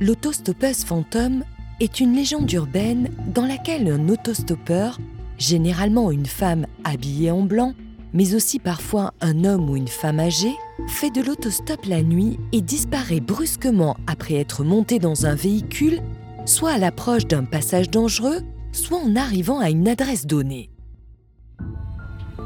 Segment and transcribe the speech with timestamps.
[0.00, 1.44] L'autostoppeuse fantôme
[1.78, 4.98] est une légende urbaine dans laquelle un autostoppeur,
[5.36, 7.74] généralement une femme habillée en blanc,
[8.14, 10.54] mais aussi parfois un homme ou une femme âgée,
[10.88, 16.00] fait de l'autostop la nuit et disparaît brusquement après être monté dans un véhicule,
[16.46, 18.40] soit à l'approche d'un passage dangereux,
[18.72, 20.70] soit en arrivant à une adresse donnée.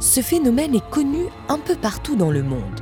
[0.00, 2.80] Ce phénomène est connu un peu partout dans le monde.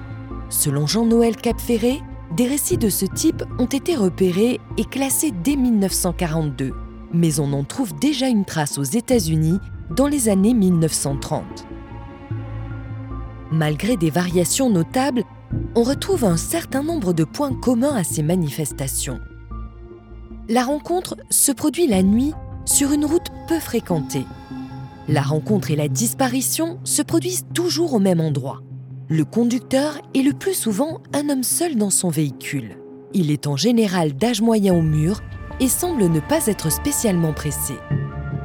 [0.49, 2.01] Selon Jean-Noël Capferré,
[2.37, 6.73] des récits de ce type ont été repérés et classés dès 1942,
[7.13, 9.59] mais on en trouve déjà une trace aux États-Unis
[9.91, 11.67] dans les années 1930.
[13.51, 15.25] Malgré des variations notables,
[15.75, 19.21] on retrouve un certain nombre de points communs à ces manifestations.
[20.49, 22.33] La rencontre se produit la nuit
[22.65, 24.25] sur une route peu fréquentée.
[25.07, 28.63] La rencontre et la disparition se produisent toujours au même endroit.
[29.15, 32.79] Le conducteur est le plus souvent un homme seul dans son véhicule.
[33.13, 35.21] Il est en général d'âge moyen au mur
[35.61, 37.75] et semble ne pas être spécialement pressé.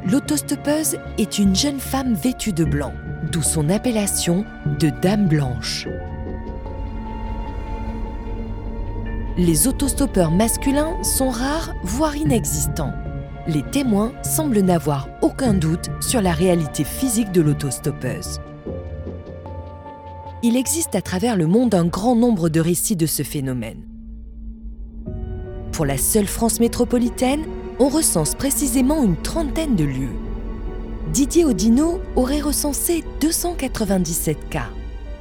[0.04, 2.92] L'autostoppeuse est une jeune femme vêtue de blanc,
[3.32, 4.44] d'où son appellation
[4.82, 5.88] de Dame Blanche.
[9.38, 12.92] Les autostoppeurs masculins sont rares, voire inexistants.
[13.48, 18.42] Les témoins semblent n'avoir aucun doute sur la réalité physique de l'autostoppeuse.
[20.47, 23.83] Il existe à travers le monde un grand nombre de récits de ce phénomène.
[25.73, 27.43] Pour la seule France métropolitaine,
[27.80, 30.15] on recense précisément une trentaine de lieux.
[31.11, 34.69] Didier Odino aurait recensé 297 cas,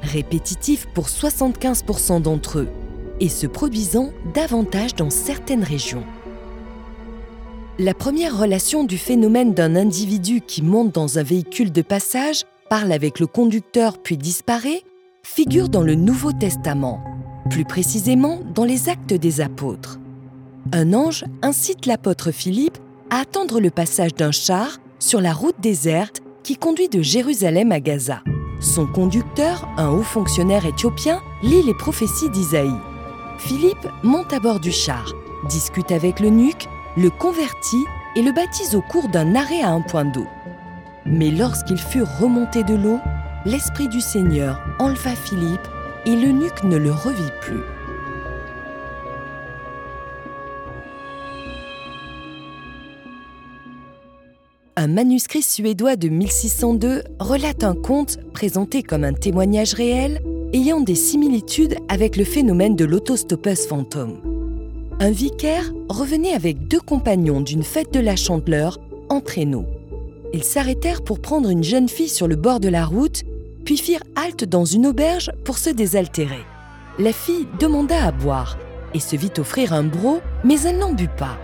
[0.01, 2.69] répétitifs pour 75% d'entre eux,
[3.19, 6.05] et se produisant davantage dans certaines régions.
[7.79, 12.93] La première relation du phénomène d'un individu qui monte dans un véhicule de passage, parle
[12.93, 14.83] avec le conducteur puis disparaît,
[15.27, 17.03] figure dans le Nouveau Testament,
[17.49, 19.99] plus précisément dans les actes des apôtres.
[20.71, 22.77] Un ange incite l'apôtre Philippe
[23.11, 27.81] à attendre le passage d'un char sur la route déserte qui conduit de Jérusalem à
[27.81, 28.23] Gaza.
[28.61, 32.73] Son conducteur, un haut fonctionnaire éthiopien, lit les prophéties d'Isaïe.
[33.37, 35.13] Philippe monte à bord du char,
[35.49, 39.81] discute avec le nuque, le convertit et le baptise au cours d'un arrêt à un
[39.81, 40.25] point d'eau.
[41.05, 42.99] Mais lorsqu'ils furent remontés de l'eau,
[43.47, 45.67] l'Esprit du Seigneur enleva Philippe
[46.05, 47.61] et l'eunuque ne le revit plus.
[54.75, 60.21] Un manuscrit suédois de 1602 relate un conte présenté comme un témoignage réel
[60.51, 64.19] ayant des similitudes avec le phénomène de l'autostoppeuse fantôme.
[64.99, 69.65] Un vicaire revenait avec deux compagnons d'une fête de la Chandeleur en traîneau.
[70.33, 73.23] Ils s'arrêtèrent pour prendre une jeune fille sur le bord de la route,
[73.67, 76.45] puis firent halte dans une auberge pour se désaltérer.
[76.99, 78.57] La fille demanda à boire
[78.93, 81.37] et se vit offrir un broc, mais elle n'en but pas.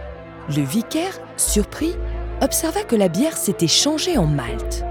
[0.48, 1.92] Le vicaire, surpris,
[2.42, 4.86] observa que la bière s'était changée en malt.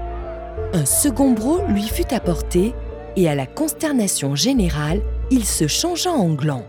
[0.73, 2.75] Un second broc lui fut apporté
[3.15, 5.01] et à la consternation générale,
[5.31, 6.67] il se changea en gland.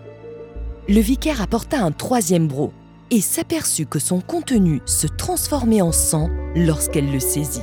[0.88, 2.72] Le vicaire apporta un troisième broc
[3.10, 7.60] et s'aperçut que son contenu se transformait en sang lorsqu'elle le saisit.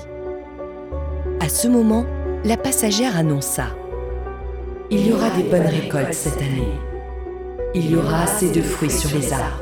[1.39, 2.05] À ce moment,
[2.43, 3.67] la passagère annonça
[4.89, 6.73] Il y aura des bonnes récoltes cette année.
[7.75, 9.61] Il y aura assez de fruits sur les arbres.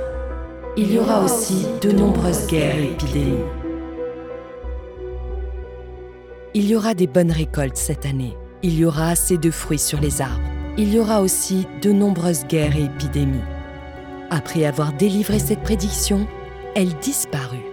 [0.77, 3.43] Il y aura aussi de nombreuses guerres et épidémies.
[6.53, 8.37] Il y aura des bonnes récoltes cette année.
[8.63, 10.39] Il y aura assez de fruits sur les arbres.
[10.77, 13.43] Il y aura aussi de nombreuses guerres et épidémies.
[14.29, 16.25] Après avoir délivré cette prédiction,
[16.75, 17.68] elle disparut.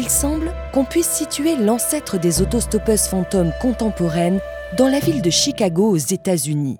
[0.00, 4.38] Il semble qu'on puisse situer l'ancêtre des autostoppeuses fantômes contemporaines
[4.76, 6.78] dans la ville de Chicago aux États-Unis,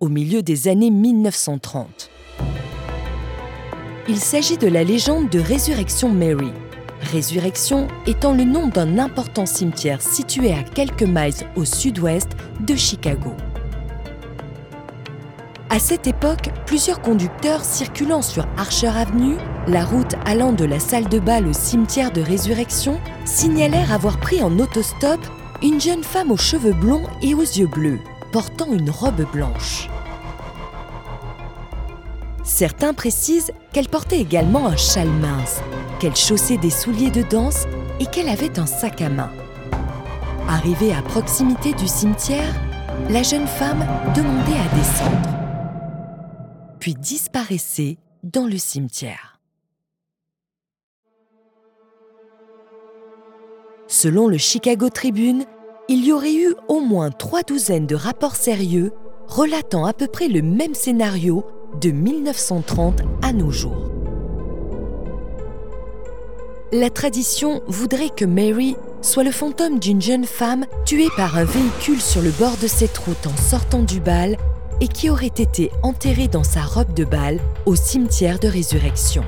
[0.00, 2.10] au milieu des années 1930.
[4.06, 6.52] Il s'agit de la légende de Résurrection Mary.
[7.10, 12.28] Résurrection étant le nom d'un important cimetière situé à quelques miles au sud-ouest
[12.60, 13.32] de Chicago.
[15.70, 19.36] À cette époque, plusieurs conducteurs circulant sur Archer Avenue,
[19.66, 24.42] la route allant de la salle de bal au cimetière de Résurrection, signalèrent avoir pris
[24.42, 25.20] en autostop
[25.62, 27.98] une jeune femme aux cheveux blonds et aux yeux bleus,
[28.32, 29.90] portant une robe blanche.
[32.44, 35.60] Certains précisent qu'elle portait également un châle mince,
[36.00, 37.66] qu'elle chaussait des souliers de danse
[38.00, 39.30] et qu'elle avait un sac à main.
[40.48, 42.54] Arrivée à proximité du cimetière,
[43.10, 45.37] la jeune femme demandait à descendre,
[46.94, 49.40] disparaissait dans le cimetière.
[53.86, 55.44] Selon le Chicago Tribune,
[55.88, 58.92] il y aurait eu au moins trois douzaines de rapports sérieux
[59.26, 61.44] relatant à peu près le même scénario
[61.80, 63.90] de 1930 à nos jours.
[66.70, 72.00] La tradition voudrait que Mary soit le fantôme d'une jeune femme tuée par un véhicule
[72.00, 74.36] sur le bord de cette route en sortant du bal
[74.80, 79.24] et qui aurait été enterrée dans sa robe de bal au cimetière de résurrection.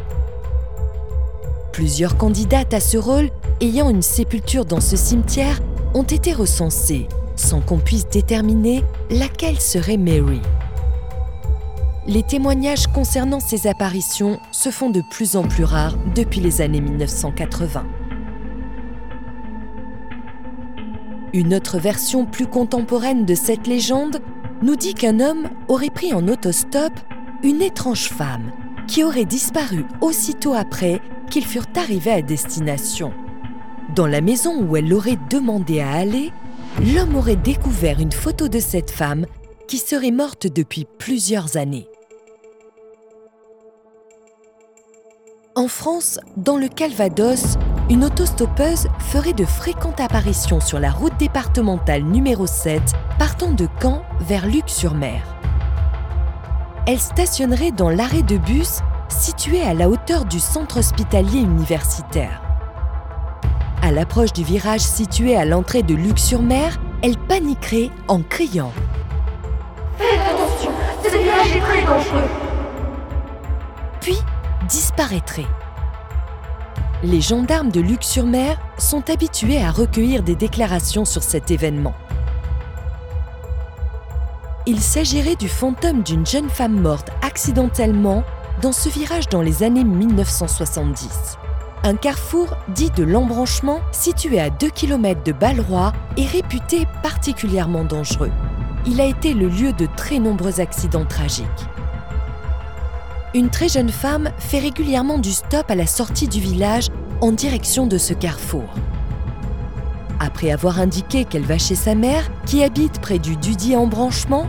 [1.72, 3.30] Plusieurs candidates à ce rôle
[3.60, 5.60] ayant une sépulture dans ce cimetière
[5.94, 10.40] ont été recensées sans qu'on puisse déterminer laquelle serait Mary
[12.06, 16.80] les témoignages concernant ces apparitions se font de plus en plus rares depuis les années
[16.80, 17.86] 1980.
[21.32, 24.20] Une autre version plus contemporaine de cette légende
[24.62, 26.92] nous dit qu'un homme aurait pris en autostop
[27.42, 28.52] une étrange femme
[28.86, 33.12] qui aurait disparu aussitôt après qu'ils furent arrivés à destination.
[33.94, 36.32] Dans la maison où elle l'aurait demandé à aller,
[36.94, 39.26] l'homme aurait découvert une photo de cette femme
[39.66, 41.88] qui serait morte depuis plusieurs années.
[45.56, 47.56] En France, dans le Calvados,
[47.88, 52.80] une autostoppeuse ferait de fréquentes apparitions sur la route départementale numéro 7
[53.18, 55.22] partant de Caen vers Luc-sur-Mer.
[56.86, 62.42] Elle stationnerait dans l'arrêt de bus situé à la hauteur du centre hospitalier universitaire.
[63.82, 68.72] À l'approche du virage situé à l'entrée de Luc-sur-Mer, elle paniquerait en criant
[69.98, 70.70] Faites attention,
[71.02, 72.28] ce virage est très dangereux.
[74.00, 74.16] Puis
[74.68, 75.46] disparaîtrait.
[77.02, 81.94] Les gendarmes de Luc-sur-Mer sont habitués à recueillir des déclarations sur cet événement.
[84.66, 88.22] Il s'agirait du fantôme d'une jeune femme morte accidentellement
[88.60, 91.38] dans ce virage dans les années 1970.
[91.82, 98.30] Un carrefour dit de l'embranchement situé à 2 km de Balleroy est réputé particulièrement dangereux.
[98.86, 101.46] Il a été le lieu de très nombreux accidents tragiques.
[103.32, 106.88] Une très jeune femme fait régulièrement du stop à la sortie du village
[107.20, 108.64] en direction de ce carrefour.
[110.18, 114.48] Après avoir indiqué qu'elle va chez sa mère, qui habite près du dudit embranchement,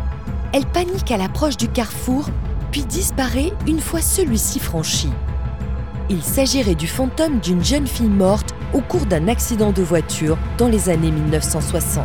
[0.52, 2.28] elle panique à l'approche du carrefour,
[2.72, 5.10] puis disparaît une fois celui-ci franchi.
[6.10, 10.68] Il s'agirait du fantôme d'une jeune fille morte au cours d'un accident de voiture dans
[10.68, 12.04] les années 1960.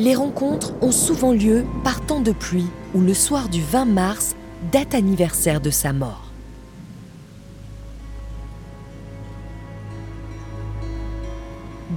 [0.00, 4.34] Les rencontres ont souvent lieu par temps de pluie ou le soir du 20 mars,
[4.72, 6.30] date anniversaire de sa mort.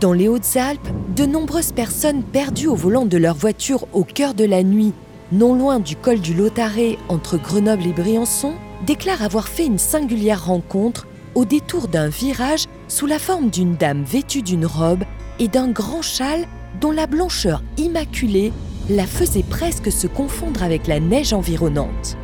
[0.01, 4.43] Dans les Hautes-Alpes, de nombreuses personnes perdues au volant de leur voiture au cœur de
[4.43, 4.91] la nuit
[5.31, 8.51] non loin du col du Lotaré entre Grenoble et Briançon,
[8.85, 14.03] déclare avoir fait une singulière rencontre au détour d'un virage sous la forme d'une dame
[14.03, 15.05] vêtue d'une robe
[15.39, 16.45] et d'un grand châle
[16.79, 18.51] dont la blancheur immaculée
[18.89, 22.17] la faisait presque se confondre avec la neige environnante.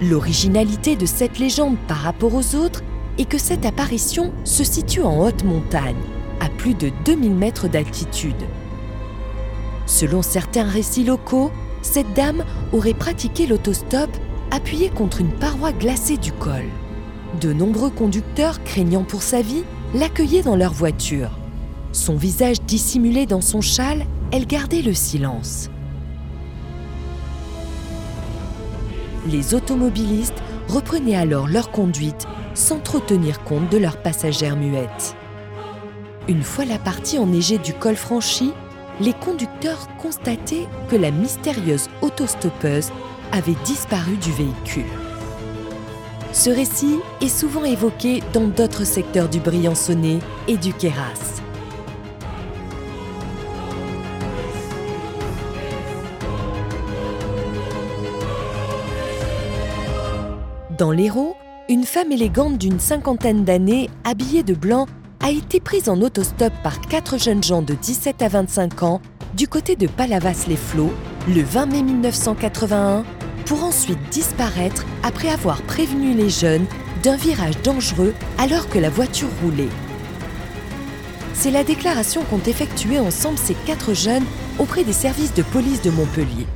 [0.00, 2.82] L'originalité de cette légende par rapport aux autres
[3.18, 5.96] est que cette apparition se situe en haute montagne,
[6.40, 8.46] à plus de 2000 mètres d'altitude.
[9.86, 11.50] Selon certains récits locaux,
[11.82, 14.10] cette dame aurait pratiqué l'autostop
[14.50, 16.64] appuyée contre une paroi glacée du col.
[17.40, 21.30] De nombreux conducteurs, craignant pour sa vie, l'accueillaient dans leur voiture.
[21.92, 25.70] Son visage dissimulé dans son châle, elle gardait le silence.
[29.26, 35.16] Les automobilistes reprenaient alors leur conduite sans trop tenir compte de leurs passagères muettes.
[36.28, 38.52] Une fois la partie enneigée du col franchie,
[39.00, 42.92] les conducteurs constataient que la mystérieuse autostoppeuse
[43.32, 44.90] avait disparu du véhicule.
[46.32, 51.40] Ce récit est souvent évoqué dans d'autres secteurs du Briançonnais et du Queyras.
[60.80, 61.36] Dans l'Hérault,
[61.68, 64.86] une femme élégante d'une cinquantaine d'années, habillée de blanc,
[65.22, 69.02] a été prise en autostop par quatre jeunes gens de 17 à 25 ans
[69.36, 70.94] du côté de Palavas-les-Flots
[71.28, 73.04] le 20 mai 1981
[73.44, 76.64] pour ensuite disparaître après avoir prévenu les jeunes
[77.02, 79.68] d'un virage dangereux alors que la voiture roulait.
[81.34, 84.24] C'est la déclaration qu'ont effectuée ensemble ces quatre jeunes
[84.58, 86.46] auprès des services de police de Montpellier.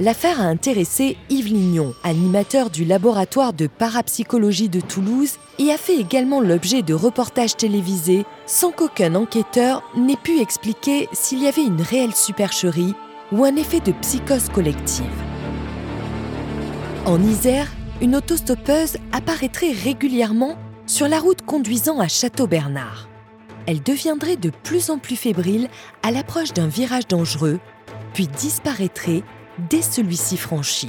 [0.00, 5.96] L'affaire a intéressé Yves Lignon, animateur du laboratoire de parapsychologie de Toulouse, et a fait
[5.96, 11.80] également l'objet de reportages télévisés sans qu'aucun enquêteur n'ait pu expliquer s'il y avait une
[11.80, 12.94] réelle supercherie
[13.30, 15.06] ou un effet de psychose collective.
[17.06, 17.70] En Isère,
[18.02, 23.08] une autostoppeuse apparaîtrait régulièrement sur la route conduisant à Château-Bernard.
[23.66, 25.68] Elle deviendrait de plus en plus fébrile
[26.02, 27.60] à l'approche d'un virage dangereux,
[28.12, 29.22] puis disparaîtrait
[29.58, 30.88] dès celui-ci franchi.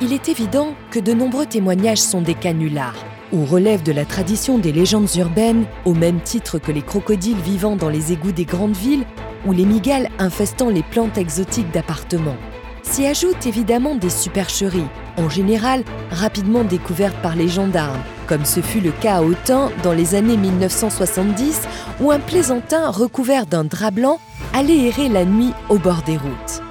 [0.00, 4.58] Il est évident que de nombreux témoignages sont des canulars, ou relèvent de la tradition
[4.58, 8.76] des légendes urbaines, au même titre que les crocodiles vivant dans les égouts des grandes
[8.76, 9.06] villes
[9.46, 12.36] ou les migales infestant les plantes exotiques d'appartements.
[12.82, 18.02] S'y ajoutent évidemment des supercheries, en général rapidement découvertes par les gendarmes,
[18.32, 21.68] comme ce fut le cas à Autun dans les années 1970,
[22.00, 24.20] où un plaisantin recouvert d'un drap blanc
[24.54, 26.62] allait errer la nuit au bord des routes.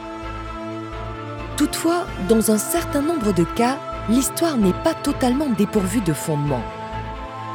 [1.58, 3.78] Toutefois, dans un certain nombre de cas,
[4.10, 6.64] l'histoire n'est pas totalement dépourvue de fondement.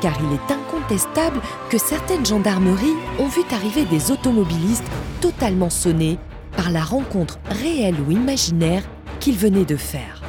[0.00, 4.86] Car il est incontestable que certaines gendarmeries ont vu arriver des automobilistes
[5.20, 6.20] totalement sonnés
[6.56, 8.84] par la rencontre réelle ou imaginaire
[9.18, 10.25] qu'ils venaient de faire.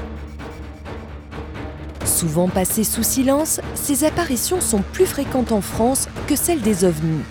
[2.17, 7.21] Souvent passées sous silence, ces apparitions sont plus fréquentes en France que celles des ovnis,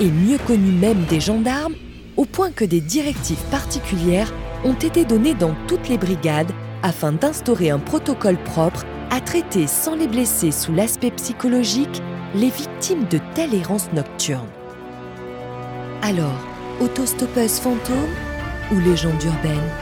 [0.00, 1.74] et mieux connues même des gendarmes,
[2.16, 4.32] au point que des directives particulières
[4.64, 6.50] ont été données dans toutes les brigades
[6.82, 12.02] afin d'instaurer un protocole propre à traiter sans les blesser sous l'aspect psychologique
[12.34, 14.48] les victimes de telle errance nocturne.
[16.00, 16.40] Alors,
[16.80, 18.14] autostoppeuse fantôme
[18.72, 19.81] ou légende urbaine